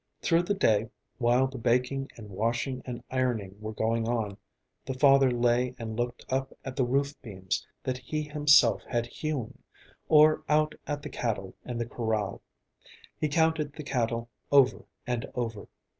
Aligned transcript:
Through 0.23 0.41
the 0.41 0.55
day, 0.55 0.89
while 1.19 1.45
the 1.45 1.59
baking 1.59 2.09
and 2.17 2.27
washing 2.31 2.81
and 2.87 3.03
ironing 3.11 3.57
were 3.61 3.71
going 3.71 4.07
on, 4.07 4.35
the 4.83 4.95
father 4.95 5.29
lay 5.29 5.75
and 5.77 5.95
looked 5.95 6.25
up 6.33 6.51
at 6.65 6.75
the 6.75 6.83
roof 6.83 7.13
beams 7.21 7.67
that 7.83 7.99
he 7.99 8.23
himself 8.23 8.81
had 8.87 9.05
hewn, 9.05 9.61
or 10.09 10.41
out 10.49 10.73
at 10.87 11.03
the 11.03 11.09
cattle 11.09 11.53
in 11.65 11.77
the 11.77 11.85
corral. 11.85 12.41
He 13.19 13.27
counted 13.29 13.73
the 13.73 13.83
cattle 13.83 14.27
over 14.51 14.85
and 15.05 15.27
over. 15.35 15.67